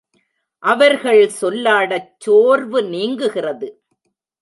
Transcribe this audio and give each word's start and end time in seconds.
அவர்கள் 0.63 1.21
சொல்லாடச் 1.41 2.09
சோர்வு 2.17 2.81
நீங்குகிறது. 2.83 3.69